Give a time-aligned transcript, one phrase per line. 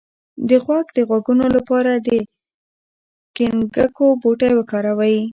[0.47, 2.09] د غوږ د غږونو لپاره د
[3.35, 5.17] ګینکګو بوټی وکاروئ